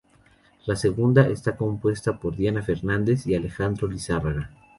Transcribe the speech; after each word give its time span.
La 0.65 0.75
segunda, 0.75 1.27
está 1.29 1.55
compuesta 1.55 2.17
por 2.17 2.35
Diana 2.35 2.63
Fernández 2.63 3.27
y 3.27 3.35
Alejandro 3.35 3.87
Lizárraga. 3.87 4.49